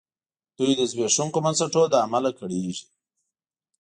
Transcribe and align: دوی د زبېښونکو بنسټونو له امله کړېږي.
دوی 0.57 0.71
د 0.79 0.81
زبېښونکو 0.91 1.37
بنسټونو 1.45 1.91
له 1.93 1.97
امله 2.05 2.29
کړېږي. 2.39 2.85